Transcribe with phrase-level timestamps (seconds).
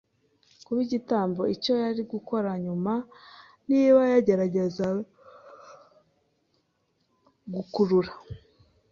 [0.63, 1.41] kuba igitambo.
[1.55, 2.93] Icyo yari gukora nyuma-
[3.69, 4.87] niba yagerageza
[7.53, 8.11] gukurura